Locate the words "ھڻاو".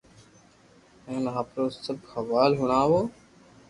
2.59-2.99